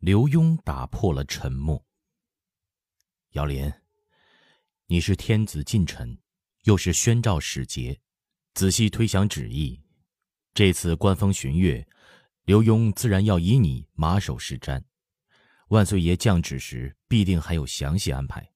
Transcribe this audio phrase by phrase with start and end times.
[0.00, 1.84] 刘墉打破了沉默。
[3.32, 3.70] 姚林，
[4.86, 6.18] 你是天子近臣，
[6.62, 8.00] 又是宣诏使节，
[8.54, 9.78] 仔细推想旨意，
[10.54, 11.86] 这次官封巡阅，
[12.44, 14.82] 刘墉自然要以你马首是瞻。
[15.68, 18.50] 万岁爷降旨时，必定还有详细安排。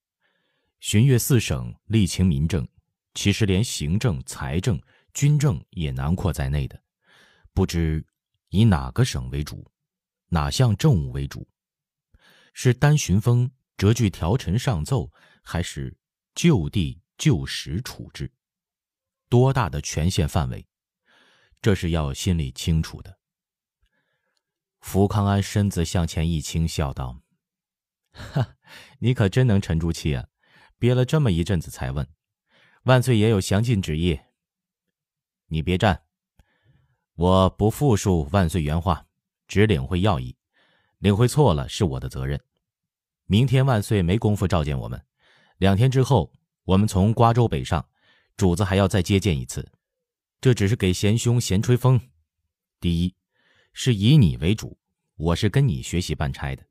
[0.80, 2.66] 巡阅四省，力清民政，
[3.12, 4.80] 其实连行政、财政、
[5.12, 6.82] 军政也囊括在内的。
[7.52, 8.02] 不知
[8.48, 9.70] 以哪个省为主，
[10.28, 11.48] 哪项政务为主？
[12.52, 13.50] 是单巡风？
[13.76, 15.10] 折据条陈上奏，
[15.42, 15.96] 还是
[16.34, 18.32] 就地就时处置？
[19.28, 20.64] 多大的权限范围？
[21.60, 23.18] 这是要心里清楚的。
[24.80, 27.20] 福康安身子向前一倾，笑道
[28.12, 28.56] ：“哈，
[29.00, 30.28] 你可真能沉住气啊！
[30.78, 32.06] 憋了这么一阵子才问，
[32.84, 34.20] 万岁爷有详尽旨意。
[35.46, 36.04] 你别站，
[37.14, 39.03] 我不复述万岁原话，
[39.46, 40.36] 只领会要义，
[40.98, 42.40] 领会错了是我的责任。”
[43.26, 45.02] 明天万岁没工夫召见我们，
[45.58, 46.32] 两天之后
[46.64, 47.88] 我们从瓜州北上，
[48.36, 49.66] 主子还要再接见一次。
[50.40, 51.98] 这只是给贤兄闲吹风。
[52.80, 53.14] 第一，
[53.72, 54.78] 是以你为主，
[55.16, 56.62] 我是跟你学习办差的，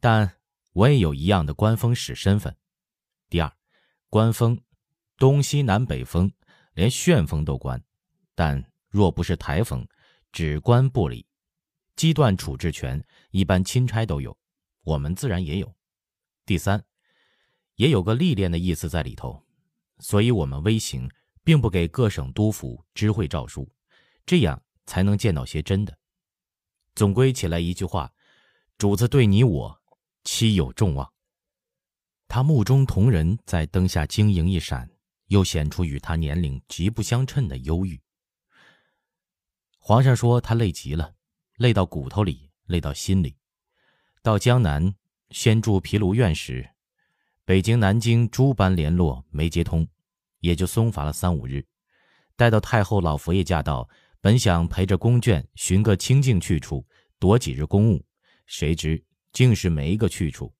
[0.00, 0.38] 但
[0.72, 2.56] 我也有一样的官封使身份。
[3.28, 3.52] 第二，
[4.08, 4.58] 官封，
[5.18, 6.32] 东西南北封，
[6.72, 7.82] 连旋风都官，
[8.34, 9.86] 但若不是台风，
[10.32, 11.26] 只官不理，
[12.02, 13.00] 机断处置权，
[13.30, 14.36] 一般钦差都有，
[14.82, 15.72] 我们自然也有。
[16.44, 16.84] 第三，
[17.76, 19.40] 也有个历练的意思在里头，
[20.00, 21.08] 所以我们微行，
[21.44, 23.72] 并不给各省督府知会诏书，
[24.26, 25.96] 这样才能见到些真的。
[26.96, 28.12] 总归起来一句话，
[28.76, 29.80] 主子对你我，
[30.24, 31.08] 妻有重望。
[32.26, 34.90] 他目中同仁在灯下晶莹一闪，
[35.28, 38.02] 又显出与他年龄极不相称的忧郁。
[39.78, 41.14] 皇上说他累极了，
[41.62, 43.36] 累到骨头里，累到心里，
[44.20, 44.92] 到江南。
[45.30, 46.68] 先住毗卢院时，
[47.44, 49.86] 北京、南京诸般联络没接通，
[50.40, 51.64] 也就松乏了三五日。
[52.34, 53.88] 待到太后老佛爷驾到，
[54.20, 56.84] 本想陪着宫眷寻个清静去处，
[57.20, 58.04] 躲几日公务，
[58.44, 60.52] 谁知竟是没一个去处。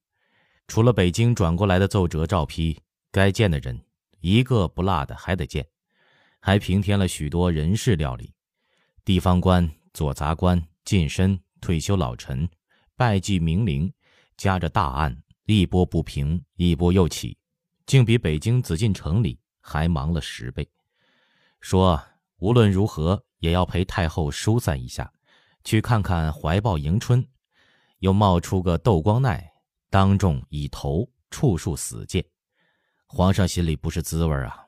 [0.68, 3.84] 除了北京转过来的奏折照批，该见的人
[4.20, 5.66] 一个不落的还得见，
[6.38, 8.32] 还平添了许多人事料理，
[9.04, 12.48] 地方官、左杂官、近身、退休老臣、
[12.96, 13.92] 拜祭名伶。
[14.38, 17.38] 夹着大案，一波不平，一波又起，
[17.86, 20.68] 竟比北京紫禁城里还忙了十倍。
[21.60, 22.02] 说
[22.38, 25.12] 无论如何也要陪太后疏散一下，
[25.62, 27.24] 去看看怀抱迎春。
[27.98, 29.40] 又冒出个窦光鼐，
[29.90, 32.24] 当众以头触树死谏，
[33.06, 34.66] 皇上心里不是滋味啊。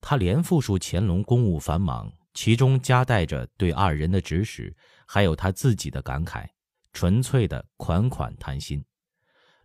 [0.00, 4.76] 他连复述乾隆公务繁忙，其中夹带着对二人的指使，
[5.06, 6.46] 还有他自己的感慨。
[6.92, 8.84] 纯粹的款款谈心，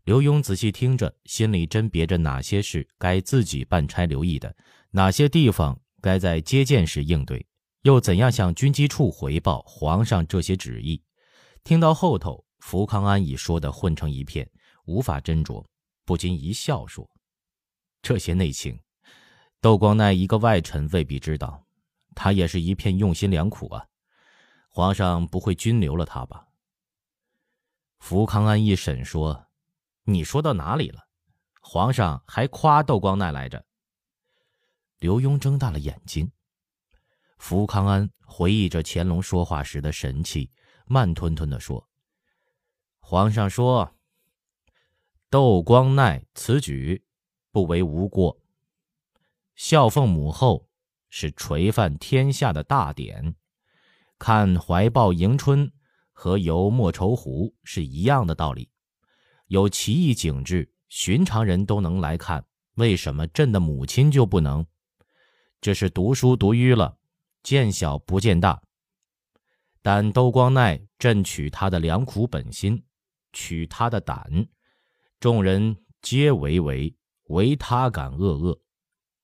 [0.06, 4.56] 刘墉仔细听着，心里甄别着哪些事该自己办差留意的，
[4.90, 7.46] 哪些地方该在接见时应对，
[7.82, 11.02] 又怎样向军机处回报皇上这些旨意。
[11.64, 14.50] 听到后头，福康安已说得混成一片，
[14.86, 15.66] 无法斟酌，
[16.06, 17.10] 不禁一笑说
[18.02, 18.80] ：“这些内情，
[19.62, 21.66] 窦光鼐一个外臣未必知道，
[22.16, 23.88] 他也是一片用心良苦啊。
[24.70, 26.48] 皇上不会均留了他吧？”
[28.00, 29.48] 福康安一审说
[30.06, 31.08] ：“你说到哪里了？
[31.62, 33.66] 皇上还夸窦光鼐来着。”
[34.98, 36.32] 刘墉睁大了眼睛。
[37.38, 40.52] 福康安回忆着乾隆说话时的神气，
[40.86, 41.90] 慢吞吞地说
[43.02, 43.96] ：“皇上说，
[45.30, 47.04] 窦光鼐此举
[47.52, 48.40] 不为无过，
[49.56, 50.70] 孝奉母后
[51.12, 53.36] 是垂范天下的大典，
[54.18, 55.72] 看怀抱迎春。”
[56.14, 58.70] 和游莫愁湖是一样的道理，
[59.48, 62.46] 有奇异景致，寻常人都能来看，
[62.76, 64.64] 为什么朕的母亲就不能？
[65.60, 66.96] 这是读书读愚了，
[67.42, 68.62] 见小不见大。
[69.82, 72.84] 但窦光鼐，朕取他的良苦本心，
[73.34, 74.48] 取他的胆，
[75.20, 76.96] 众人皆唯唯，
[77.30, 78.62] 唯他敢恶恶，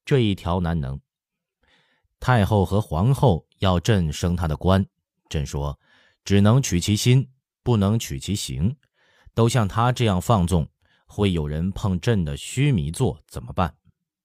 [0.04, 1.00] 这一条难能。
[2.20, 4.86] 太后和皇后要朕升他的官，
[5.30, 5.80] 朕说。
[6.26, 7.32] 只能取其心，
[7.64, 8.76] 不能取其形。
[9.34, 10.70] 都像他这样放纵，
[11.06, 13.78] 会有人碰朕的须弥座怎么办？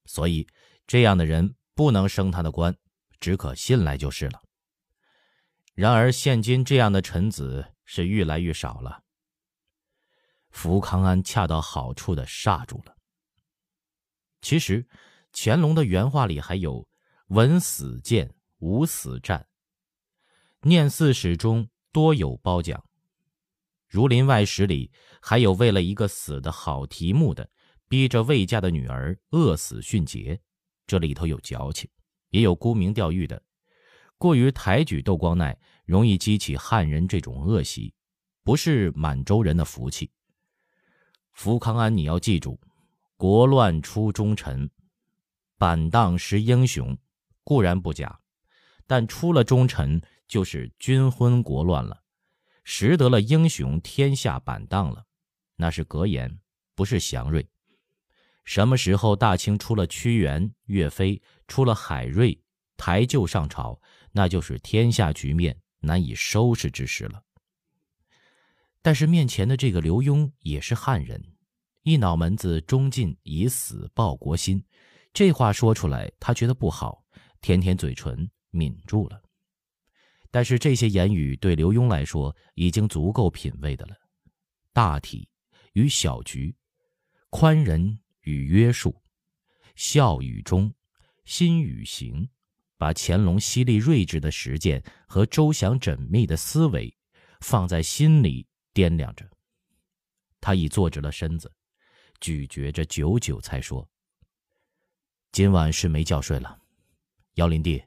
[0.07, 0.49] 所以，
[0.85, 2.77] 这样的人不能升他的官，
[3.21, 4.43] 只可信赖就是了。
[5.75, 9.05] 然而，现今这样的臣子是越来越少了。
[10.51, 12.97] 福康安恰到好处的刹住了。
[14.41, 14.89] 其实，
[15.33, 16.85] 乾隆的原话里还有
[17.33, 19.47] “闻死谏，无死战”，
[20.61, 21.67] 念四史中。
[21.91, 22.83] 多有褒奖，
[23.89, 24.91] 儒林外史里
[25.21, 27.51] 还有为了一个死的好题目的，
[27.89, 30.41] 逼着未嫁的女儿饿死殉节，
[30.87, 31.89] 这里头有矫情，
[32.31, 33.43] 也有沽名钓誉的。
[34.17, 37.95] 过于抬举窦光鼐，容易激起汉人这种恶习，
[38.43, 40.11] 不是满洲人的福气。
[41.33, 42.59] 福康安，你要记住，
[43.17, 44.71] 国乱出忠臣，
[45.59, 46.97] 板荡识英雄，
[47.45, 48.21] 固然不假，
[48.87, 52.03] 但出了忠臣，就是军昏国乱了。
[52.65, 55.05] 识得了英雄，天下板荡了，
[55.57, 56.39] 那是格言，
[56.75, 57.49] 不是祥瑞。
[58.45, 62.41] 什么时候大清出了屈原、岳飞，出了海瑞，
[62.77, 63.81] 抬旧上朝，
[64.13, 67.23] 那就是天下局面难以收拾之时了。
[68.81, 71.23] 但是面前的这个刘墉也是汉人，
[71.83, 74.65] 一脑门子忠进以死报国心，
[75.13, 77.02] 这话说出来，他觉得不好，
[77.43, 79.23] 舔舔嘴唇，抿住了。
[80.31, 83.95] 但是这些言语对刘墉来说已经足够品味的了，
[84.73, 85.29] 大体
[85.75, 86.57] 与小局，
[87.29, 89.03] 宽仁与约束，
[89.75, 90.73] 孝与忠，
[91.27, 92.31] 心与行，
[92.79, 96.97] 把乾隆犀利睿智的实践和周详缜密的思维
[97.41, 99.29] 放在心里掂量着。
[100.41, 101.53] 他已坐直了身子，
[102.21, 103.89] 咀嚼着久久，才说
[105.31, 106.62] ：“今晚是没觉睡了，
[107.35, 107.83] 姚林弟，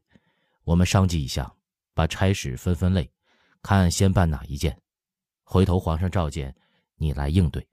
[0.63, 1.51] 我们商计一下。”
[1.95, 3.09] 把差事分分类，
[3.61, 4.81] 看先办哪一件，
[5.45, 6.53] 回头皇上召见，
[6.97, 7.65] 你来应对。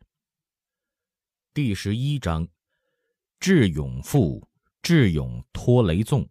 [1.52, 2.46] 第十一章：
[3.40, 4.48] 智勇父，
[4.80, 6.24] 智勇托雷纵，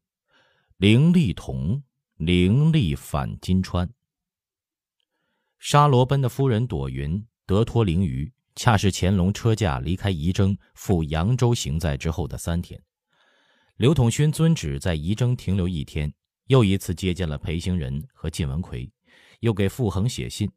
[0.78, 1.84] 凌厉同，
[2.16, 3.94] 凌厉反金川。
[5.60, 12.82] 沙罗奔的夫人朵云得托凌虞，恰是乾隆车驾离开仪征赴扬州行在之后的三天。
[13.82, 16.14] 刘统勋遵旨在仪征停留一天。
[16.46, 18.88] 又一次接见了裴行仁和晋文奎，
[19.40, 20.48] 又给傅恒写信，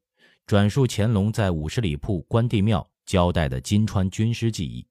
[0.44, 4.86] 转述乾隆在五十里铺关帝庙交代的金川军师记忆，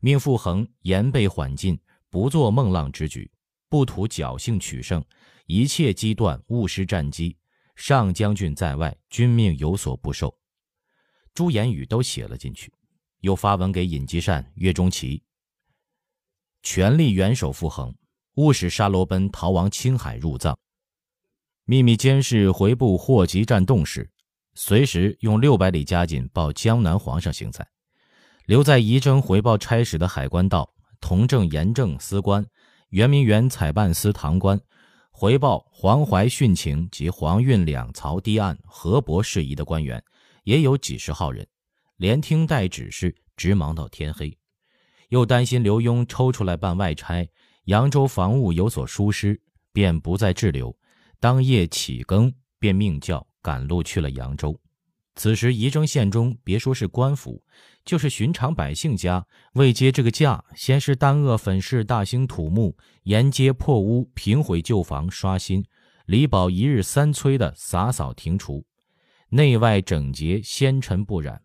[0.00, 1.78] 命傅恒严备缓进，
[2.08, 3.30] 不做孟浪之举，
[3.68, 5.04] 不图侥幸取胜，
[5.46, 7.36] 一切机断勿失战机。
[7.76, 10.36] 上将军在外，君命有所不受。
[11.34, 12.72] 朱言语都写了进去，
[13.20, 15.22] 又发文给尹吉善、岳钟琪，
[16.62, 17.94] 全力援手傅恒。
[18.36, 20.56] 误使沙罗奔逃亡青海入藏，
[21.64, 24.08] 秘密监视回部霍集战动时，
[24.54, 27.66] 随时用六百里加紧报江南皇上行在。
[28.46, 32.46] 留在仪征回报差使的海关道同正严正司官、
[32.90, 34.58] 圆明园采办司堂官，
[35.10, 40.02] 回报黄淮汛情及黄运两漕堤岸河泊事宜的官员，
[40.44, 41.46] 也有几十号人，
[41.96, 44.34] 连听带指示，直忙到天黑。
[45.10, 47.28] 又担心刘墉抽出来办外差。
[47.66, 49.38] 扬州防务有所疏失，
[49.72, 50.74] 便不再滞留。
[51.20, 54.58] 当夜起更，便命轿赶路去了扬州。
[55.16, 57.42] 此时仪征县中，别说是官府，
[57.84, 65.62] 就是寻常百姓家，为接这个假，先是丹恶粉饰大兴土木，沿街破屋，平毁旧房，刷新，
[66.06, 68.64] 李宝一日三催的洒扫庭除，
[69.28, 71.42] 内外整洁，纤尘不染。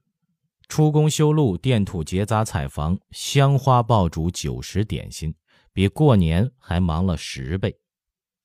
[0.67, 5.33] 出工修路，垫土结杂，采房，香花爆竹，酒食点心。
[5.71, 7.77] 比过年还忙了十倍。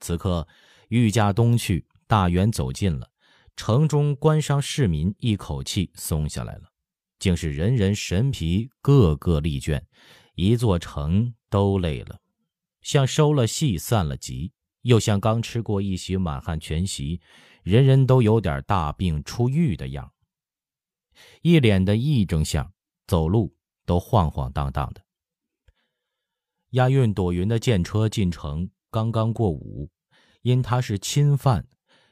[0.01, 0.49] 此刻，
[0.89, 3.09] 御驾东去，大员走近了，
[3.55, 6.73] 城中官商市民一口气松下来了，
[7.21, 9.81] 竟是人人神疲，个个力倦，
[10.35, 12.19] 一座城都累了，
[12.83, 17.21] 像收了戏散了集，又像刚吃过一席满汉全席，
[17.63, 20.11] 人人都有点大病初愈的样，
[21.43, 22.73] 一脸的癔症相，
[23.07, 23.55] 走路
[23.87, 25.03] 都晃晃荡荡的。
[26.71, 29.91] 押运朵云的舰车进城，刚刚过午，
[30.43, 31.67] 因他是钦犯，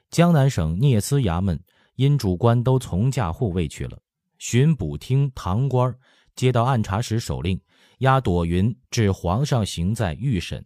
[0.09, 1.63] 江南省聂司衙门
[1.95, 4.01] 因主官都从驾护卫去了。
[4.37, 5.93] 巡捕厅堂官
[6.35, 7.59] 接到按察使手令，
[7.99, 10.65] 押朵云至皇上行在御审。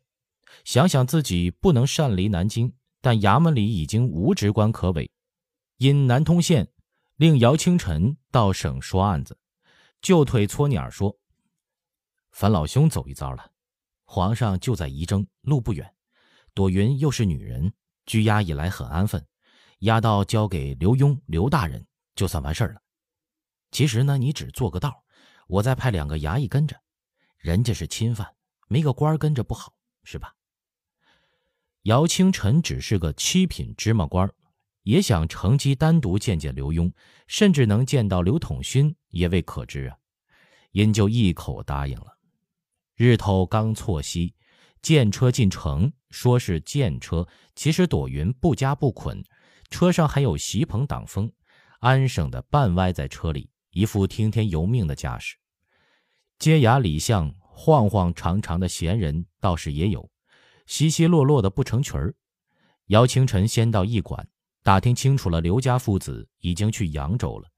[0.64, 2.72] 想想自己不能擅离南京，
[3.02, 5.10] 但衙门里已经无职官可委，
[5.78, 6.68] 因南通县
[7.16, 9.38] 令姚清晨到省说案子，
[10.02, 11.18] 旧腿搓捻说
[12.32, 13.52] ：“樊老兄走一遭了。”
[14.06, 15.94] 皇上就在仪征，路不远。
[16.54, 17.74] 朵云又是女人，
[18.06, 19.26] 拘押以来很安分，
[19.80, 22.82] 押到交给刘墉刘大人，就算完事儿了。
[23.72, 25.04] 其实呢，你只做个道，
[25.48, 26.80] 我再派两个衙役跟着。
[27.38, 28.36] 人家是钦犯，
[28.68, 30.36] 没个官跟着不好，是吧？
[31.84, 34.32] 姚清晨只是个七品芝麻官，
[34.84, 36.92] 也想乘机单独见见刘墉，
[37.28, 39.98] 甚至能见到刘统勋，也未可知啊。
[40.72, 42.18] 因就一口答应了。
[42.96, 44.34] 日头刚错西，
[44.82, 49.24] 见车进城，说是见车，其实朵云不加不捆，
[49.70, 51.32] 车上还有席棚挡风，
[51.80, 55.38] 安省的半歪在车里，一副听天由命的架势。
[56.40, 60.10] 街牙里巷晃晃长长的闲人倒是也有，
[60.66, 62.14] 稀稀落落的不成群儿。
[62.88, 64.28] 姚清晨先到驿馆，
[64.64, 67.50] 打听清楚了刘家父子已经去扬州了。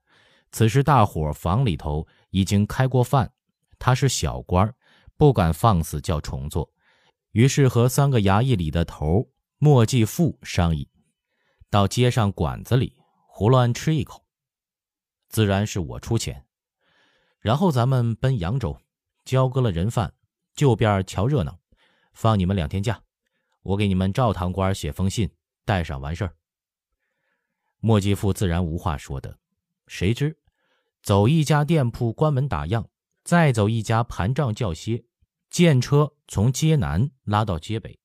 [0.51, 3.31] 此时大伙房里头已经开过饭，
[3.77, 4.73] 他是小官
[5.15, 6.69] 不敢放肆叫重做，
[7.31, 10.89] 于是和三个衙役里的头莫继富商议，
[11.69, 12.97] 到街上馆子里
[13.27, 14.25] 胡乱吃一口，
[15.29, 16.45] 自然是我出钱。
[17.39, 18.79] 然后咱们奔扬州，
[19.23, 20.11] 交割了人犯，
[20.55, 21.59] 就边瞧热闹，
[22.13, 23.03] 放你们两天假，
[23.61, 25.29] 我给你们赵堂官写封信，
[25.65, 26.33] 带上完事儿。
[27.85, 29.37] 莫继富自然无话说的，
[29.85, 30.35] 谁知
[31.03, 32.83] 走一家店铺关门打烊，
[33.23, 35.03] 再走一家盘账叫歇，
[35.51, 37.99] 见车从街南拉到街北，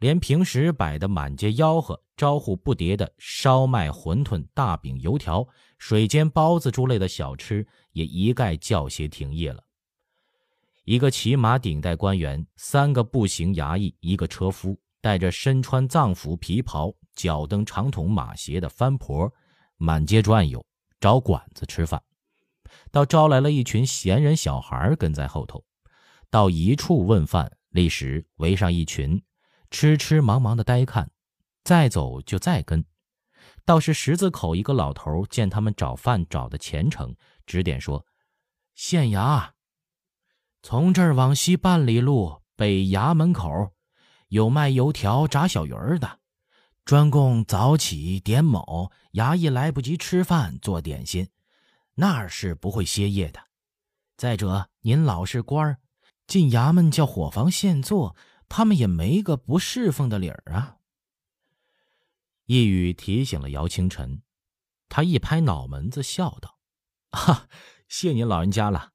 [0.00, 5.46] 连平时摆的满街吆喝、招呼不迭的烧麦、馄饨、大饼、油条、
[5.78, 7.64] 水煎包子诸类的小吃。
[7.92, 9.62] 也一概叫歇停业了。
[10.82, 19.32] 一个骑马顶戴官员，三个步行衙役，一个车夫，带着身穿藏服皮袍、脚蹬长筒马鞋的番婆，
[19.76, 20.64] 满街转悠，
[21.00, 22.02] 找馆子吃饭。
[22.90, 25.64] 倒招来了一群闲人小孩跟在后头，
[26.30, 29.22] 到一处问饭，立时围上一群，
[29.70, 31.10] 痴痴茫茫的呆看，
[31.64, 32.84] 再走就再跟。
[33.64, 37.14] 倒是十字口一个老头见他们找饭找的虔诚。
[37.44, 38.06] 指点说
[38.74, 39.50] ：“县衙，
[40.62, 43.72] 从这儿往西半里路，北衙门口
[44.28, 46.20] 有卖油条、炸小鱼儿的，
[46.84, 51.28] 专供早起点卯，衙役来不及吃饭做点心，
[51.94, 53.40] 那是不会歇业的。
[54.16, 55.78] 再者，您老是官儿，
[56.26, 58.16] 进衙门叫伙房现做，
[58.48, 60.76] 他们也没个不侍奉的理儿啊。”
[62.46, 64.20] 一语提醒了姚清晨，
[64.88, 66.58] 他一拍脑门子，笑道。
[67.12, 67.46] 哈，
[67.88, 68.90] 谢您老人家了。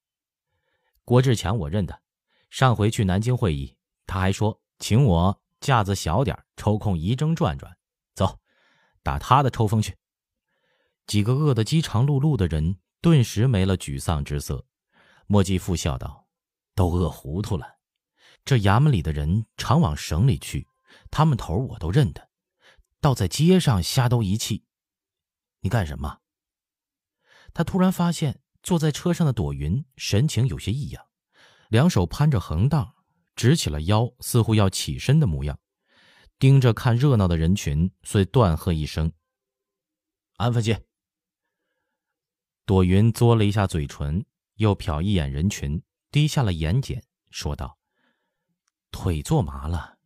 [1.06, 2.02] 郭志强我认得，
[2.50, 7.77] 上回去南京会议，他还说请我架子小点抽空仪征转转。
[9.08, 9.96] 打他的抽风去。
[11.06, 14.66] 几个饿得饥肠辘辘的人顿时没了沮丧之色。
[15.28, 16.28] 莫继富笑道
[16.76, 17.78] ：“都饿糊涂了。
[18.44, 20.68] 这衙门里的人常往省里去，
[21.10, 22.28] 他们头我都认得，
[23.00, 24.66] 倒在街上瞎兜一气。
[25.62, 26.18] 你干什么？”
[27.56, 31.06] 他突然发现坐在车上的朵云神情有些异样，
[31.70, 32.96] 两手攀着横档，
[33.38, 35.58] 直起了腰，似乎要起身的模样，
[36.40, 39.12] 盯着看热闹的人群，遂断喝一声
[40.38, 40.86] ：“安分些。”
[42.66, 44.26] 朵云嘬了一下嘴唇，
[44.56, 47.80] 又瞟一眼人群，低下了眼睑，说道
[48.92, 49.98] ：“腿坐麻了，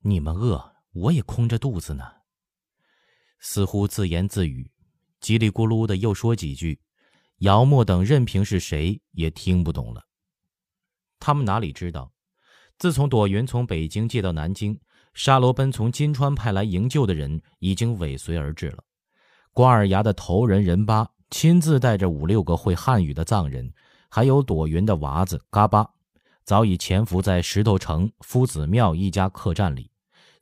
[0.00, 2.04] 你们饿，我也空着肚子呢。”
[3.40, 4.70] 似乎自言自语。
[5.20, 6.80] 叽里咕噜的又说几句，
[7.38, 10.06] 姚默等任凭是谁也听不懂了。
[11.18, 12.12] 他们哪里知道，
[12.78, 14.78] 自从朵云从北京借到南京，
[15.16, 18.84] 沙罗奔从金川派来营救的人已经尾随而至了。
[19.54, 23.72] 瓜尔牙的头人任巴亲自带着五六个会汉语的藏人，
[24.10, 25.88] 还有朵云的娃子嘎巴，
[26.44, 29.90] 早已潜伏在石头城夫子庙一家客栈里，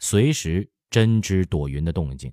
[0.01, 2.33] 随时侦知朵云的动静。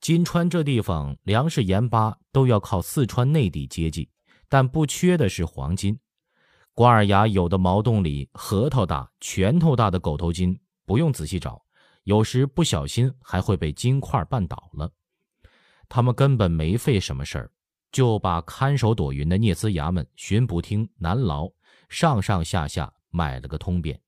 [0.00, 4.10] 金川这地方粮食盐巴都要靠四川内地接济，
[4.48, 6.00] 但不缺的是黄金。
[6.74, 11.62] 瓜尔牙有的毛洞里核桃大、拳头大的狗头金，不用仔细找，
[12.04, 14.90] 有时不小心还会被金块绊倒了。
[15.88, 17.50] 他们根本没费什么事儿，
[17.92, 21.50] 就把看守朵云的聂司衙门、巡捕厅、南牢
[21.88, 24.00] 上上下下买了个通便。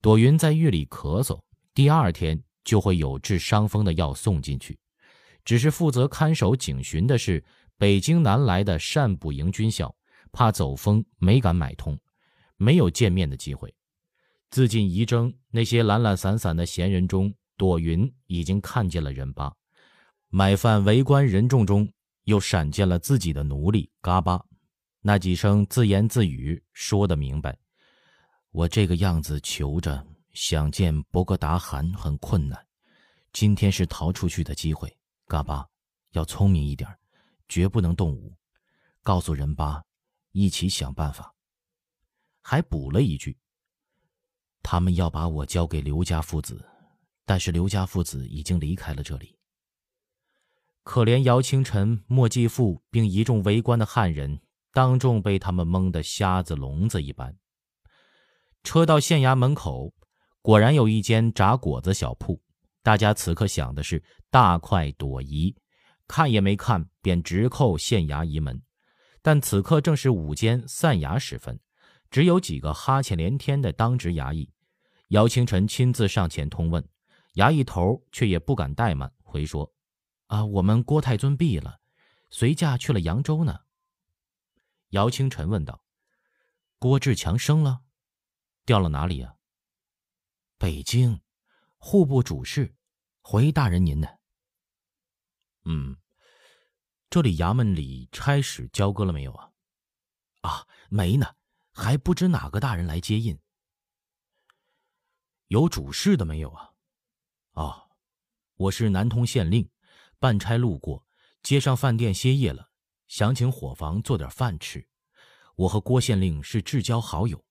[0.00, 1.40] 朵云在狱里咳嗽，
[1.74, 4.78] 第二天就会有治伤风的药送进去。
[5.44, 7.44] 只是负责看守警巡的是
[7.76, 9.94] 北京南来的善捕营军校，
[10.32, 11.96] 怕走风，没敢买通，
[12.56, 13.72] 没有见面的机会。
[14.56, 19.54] 自尽遗征，那些懒懒散散的闲人中，朵云已经看见了人巴。
[20.30, 21.86] 买饭围观人众中，
[22.24, 24.42] 又闪见了自己的奴隶嘎巴。
[25.02, 27.54] 那几声自言自语，说得明白：
[28.50, 32.58] 我这个样子求着，想见博格达汗很困难。
[33.34, 34.90] 今天是逃出去的机会。
[35.26, 35.68] 嘎巴，
[36.12, 36.88] 要聪明一点，
[37.46, 38.34] 绝不能动武。
[39.02, 39.84] 告诉人巴，
[40.32, 41.34] 一起想办法。
[42.40, 43.36] 还补了一句：
[44.68, 46.60] 他们要把我交给刘家父子，
[47.24, 49.38] 但是刘家父子已经离开了这里。
[50.82, 54.40] 可怜姚清晨、莫继富，并一众围观的汉人，
[54.72, 57.32] 当众被他们蒙得瞎子聋子一般。
[58.64, 59.94] 车到县衙门口，
[60.42, 62.42] 果然有一间炸果子小铺。
[62.82, 65.54] 大家此刻想的是大快朵颐，
[66.08, 68.60] 看也没看，便直叩县衙仪门。
[69.22, 71.60] 但此刻正是午间散衙时分，
[72.10, 74.50] 只有几个哈欠连天的当值衙役。
[75.08, 76.88] 姚清晨亲自上前通问，
[77.34, 79.72] 衙役头却也不敢怠慢，回说
[80.26, 81.80] ：“啊，我们郭太尊毙了，
[82.30, 83.60] 随驾去了扬州呢。”
[84.90, 85.82] 姚清晨问道
[86.78, 87.82] ：“郭志强生了，
[88.64, 89.36] 调了哪里呀
[90.58, 91.20] ？”“北京，
[91.76, 92.74] 户部主事，
[93.20, 94.08] 回大人您呢。
[95.64, 95.96] ”“嗯。”
[97.08, 99.52] 这里衙门里差使交割了没有啊？
[100.40, 101.36] 啊，没呢，
[101.72, 103.38] 还不知哪个大人来接印。
[105.48, 106.70] 有主事的没有啊？
[107.52, 107.90] 哦，
[108.54, 109.68] 我是南通县令，
[110.18, 111.06] 办差路过，
[111.42, 112.70] 街上饭店歇业了，
[113.06, 114.88] 想请伙房做点饭吃。
[115.54, 117.44] 我和郭县令是至交好友。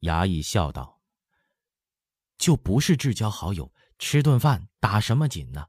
[0.00, 1.00] 衙役笑道
[2.36, 5.68] ：“就不是至交好友，吃顿饭打什么紧呢？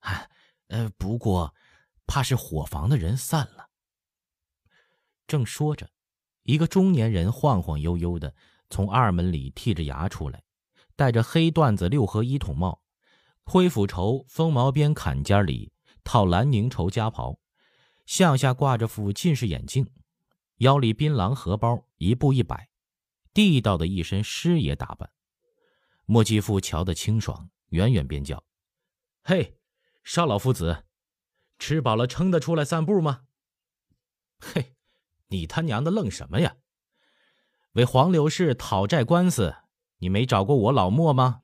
[0.00, 0.28] 啊，
[0.68, 1.54] 呃，不过。”
[2.04, 3.70] 怕是伙房的人散了。
[5.26, 5.88] 正说着，
[6.42, 8.34] 一个中年人晃晃悠悠的
[8.72, 10.42] 从二门里剔着牙出来，
[10.96, 12.82] 戴着黑缎子六合一筒帽，
[13.44, 17.38] 灰斧绸风毛边坎肩里套蓝宁绸夹袍，
[18.06, 19.86] 向下挂着副近视眼镜，
[20.56, 22.70] 腰里槟榔荷包一步一摆，
[23.34, 25.10] 地道的一身师爷打扮。
[26.06, 28.42] 莫继父瞧得清爽，远远便叫
[29.22, 29.58] ：“嘿，
[30.02, 30.84] 少老夫子！”
[31.60, 33.24] 吃饱了撑得出来散步吗？
[34.40, 34.74] 嘿，
[35.28, 36.56] 你他娘的愣什么呀？
[37.72, 39.56] 为黄柳氏讨债官司，
[39.98, 41.42] 你没找过我老莫吗？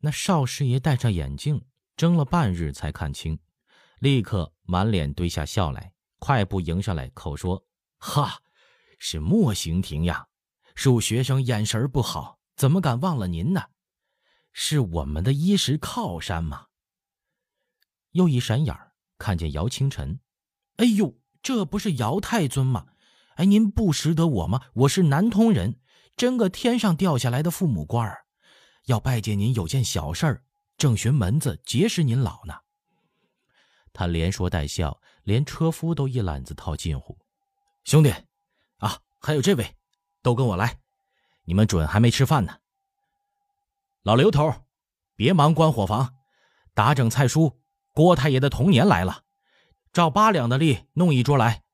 [0.00, 1.64] 那少师爷戴上眼镜，
[1.96, 3.38] 睁了半日才看清，
[3.98, 7.66] 立刻满脸堆下笑来，快步迎上来，口说
[7.98, 8.42] ：“哈，
[8.98, 10.28] 是莫行庭呀！
[10.74, 13.70] 恕学生眼神不好，怎么敢忘了您呢？
[14.52, 16.66] 是我们的衣食靠山嘛。”
[18.12, 18.76] 又一闪眼。
[19.18, 20.20] 看见姚清晨，
[20.76, 22.88] 哎呦，这不是姚太尊吗？
[23.36, 24.62] 哎，您不识得我吗？
[24.72, 25.78] 我是南通人，
[26.16, 28.24] 真个天上掉下来的父母官儿，
[28.86, 30.42] 要拜见您有件小事儿，
[30.78, 32.54] 正寻门子结识您老呢。
[33.92, 37.18] 他连说带笑，连车夫都一揽子套近乎。
[37.84, 38.10] 兄弟，
[38.78, 39.76] 啊，还有这位，
[40.22, 40.78] 都跟我来，
[41.44, 42.56] 你们准还没吃饭呢。
[44.02, 44.50] 老刘头，
[45.14, 46.14] 别忙关火房，
[46.72, 47.54] 打整菜蔬。
[47.92, 49.24] 郭太爷的童年来了，
[49.92, 51.64] 照八两的例弄一桌来，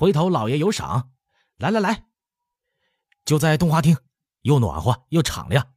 [0.00, 1.12] 回头老爷有赏。
[1.58, 2.06] 来来来，
[3.26, 3.98] 就在东华厅，
[4.40, 5.74] 又暖和又敞亮。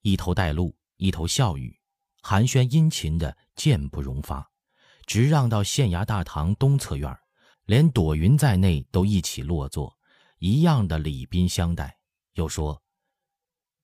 [0.00, 1.78] 一头带路，一头笑语，
[2.20, 4.50] 寒暄殷勤的渐不容发，
[5.06, 7.16] 直让到县衙大堂东侧院
[7.64, 9.96] 连朵云在内都一起落座，
[10.38, 12.00] 一样的礼宾相待。
[12.32, 12.82] 又说：“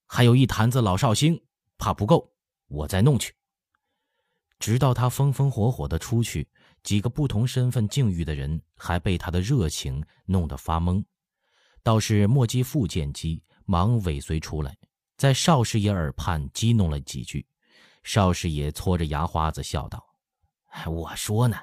[0.06, 1.46] 还有一坛子老绍兴，
[1.78, 2.34] 怕不够，
[2.66, 3.36] 我再弄去。”
[4.58, 6.48] 直到他风风火火的出去，
[6.86, 11.04] 几个不同身份境遇的人还被他的热情弄得发懵。
[11.82, 14.78] 倒是莫基富见机，忙尾随出来，
[15.16, 17.44] 在邵师爷耳畔激弄了几句。
[18.04, 20.00] 邵师爷搓着牙花子笑道
[20.86, 21.58] ：“我说呢，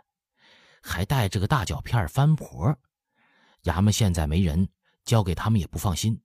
[0.82, 2.78] 还带着个大脚片翻婆，
[3.64, 4.68] 衙门现在没人，
[5.06, 6.22] 交给他们也不放心。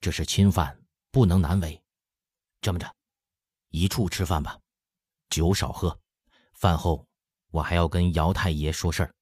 [0.00, 1.78] 这是侵犯，不能难为。
[2.62, 2.90] 这么着，
[3.68, 4.58] 一处吃饭吧。”
[5.28, 6.00] 酒少喝，
[6.54, 7.06] 饭后
[7.50, 9.14] 我还要跟姚太爷说事儿。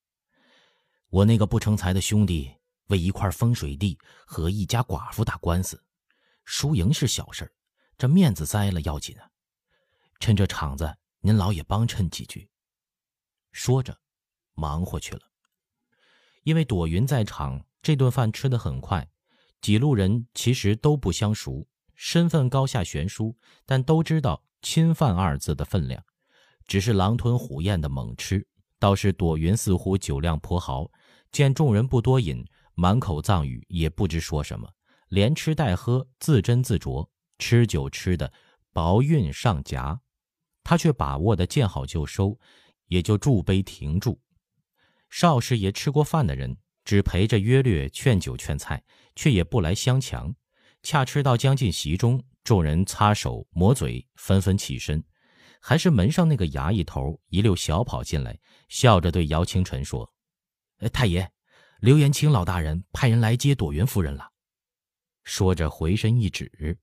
[1.08, 2.54] 我那个不成才的兄弟
[2.88, 5.82] 为一块风水地和一家寡妇打官司，
[6.44, 7.50] 输赢是小事
[7.96, 9.28] 这面子栽了要紧啊！
[10.20, 12.48] 趁这场子，您老也帮衬几句。
[13.52, 13.98] 说着，
[14.54, 15.22] 忙活去了。
[16.42, 19.08] 因为朵云在场，这顿饭吃得很快。
[19.60, 24.44] 几路人其实都不相熟，身份高下悬殊，但都知道。
[24.60, 26.04] 侵犯二字的分量，
[26.68, 28.46] 只是狼吞虎咽的猛吃。
[28.78, 30.88] 倒是朵云似乎酒量颇好，
[31.32, 34.70] 见众人不多饮，满口藏语，也不知说什么，
[35.08, 37.08] 连吃带喝，自斟自酌，
[37.40, 38.32] 吃酒吃的
[38.72, 40.00] 薄韵上夹。
[40.62, 42.38] 他却把握的见好就收，
[42.86, 44.20] 也就助杯停住。
[45.10, 48.84] 邵师爷吃过饭的人，只陪着约略劝酒劝菜，
[49.16, 50.32] 却也不来相强。
[50.82, 52.22] 恰吃到将近席中。
[52.44, 55.04] 众人擦手抹嘴，纷纷起身，
[55.60, 60.12] 还是门上那个衙役头一溜小跑进来，笑着对姚清晨说
[60.92, 61.30] ：“太爷，
[61.80, 64.30] 刘延清老大人派人来接朵云夫人了。”
[65.24, 66.78] 说着回身一指，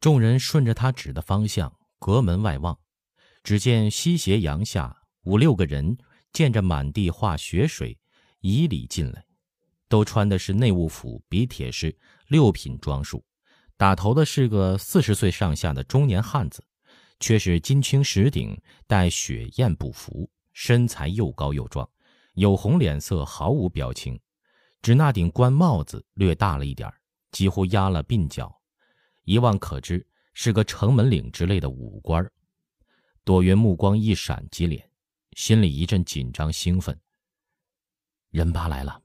[0.00, 2.78] 众人顺着他指的方向隔门外望，
[3.42, 5.98] 只见西斜阳下五六个人
[6.32, 7.98] 见着满地化雪水，
[8.40, 9.26] 以礼进来，
[9.88, 13.24] 都穿的是内务府比铁式六品装束。
[13.76, 16.64] 打头的是个四十岁上下的中年汉子，
[17.20, 21.88] 却是金青石顶，带雪雁不服，身材又高又壮，
[22.34, 24.18] 有红脸色，毫无表情，
[24.82, 26.92] 只那顶官帽子略大了一点
[27.32, 28.54] 几乎压了鬓角，
[29.24, 32.24] 一望可知是个城门领之类的武官。
[33.24, 34.82] 朵云目光一闪即敛，
[35.32, 36.98] 心里一阵紧张兴奋。
[38.30, 39.02] 人八来了。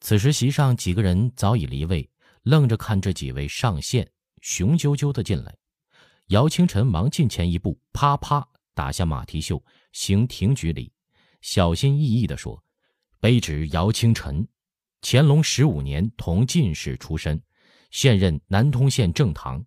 [0.00, 2.08] 此时席上几个人早已离位，
[2.42, 4.08] 愣着看这几位上线
[4.42, 5.56] 雄赳赳的进来。
[6.30, 9.62] 姚清晨忙近前一步，啪啪打下马蹄袖，
[9.92, 10.92] 行停举礼，
[11.40, 12.64] 小心翼翼地说
[13.22, 14.48] ：“卑职姚清晨，
[15.00, 17.40] 乾隆十五年同进士出身，
[17.92, 19.64] 现任南通县正堂。